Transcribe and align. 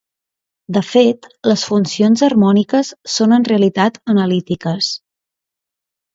De 0.77 0.81
fet, 0.91 1.27
les 1.51 1.65
funcions 1.71 2.23
harmòniques 2.29 2.91
són 3.17 3.37
en 3.39 3.47
realitat 3.51 4.01
analítiques. 4.17 4.91